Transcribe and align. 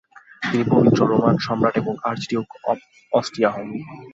তিনি 0.41 0.63
পবিত্র 0.71 0.99
রোমান 1.11 1.35
সম্রাট 1.37 1.75
এবং 1.77 1.93
আর্চডিউক 2.09 2.47
অফ 2.63 2.77
অস্ট্রিয়া 3.11 3.49
হন। 3.55 3.67